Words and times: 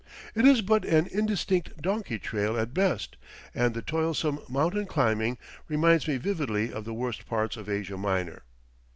It 0.33 0.45
is 0.47 0.63
but 0.63 0.83
an 0.83 1.05
indistinct 1.05 1.79
donkey 1.79 2.17
trail 2.17 2.57
at 2.57 2.73
best, 2.73 3.17
and 3.53 3.75
the 3.75 3.83
toilsome 3.83 4.39
mountain 4.49 4.87
climbing 4.87 5.37
reminds 5.67 6.07
me 6.07 6.17
vividly 6.17 6.73
of 6.73 6.85
the 6.85 6.93
worst 6.95 7.27
parts 7.27 7.55
of 7.55 7.69
Asia 7.69 7.97
Minor. 7.97 8.41